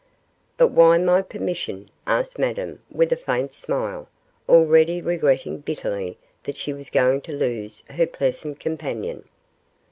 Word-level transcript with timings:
'But 0.57 0.69
why 0.69 0.97
my 0.97 1.21
permission?' 1.21 1.87
asked 2.07 2.39
Madame, 2.39 2.79
with 2.89 3.13
a 3.13 3.15
faint 3.15 3.53
smile, 3.53 4.09
already 4.49 4.99
regretting 4.99 5.59
bitterly 5.59 6.17
that 6.45 6.57
she 6.57 6.73
was 6.73 6.89
going 6.89 7.21
to 7.21 7.31
lose 7.33 7.81
her 7.87 8.07
pleasant 8.07 8.59
companion. 8.59 9.25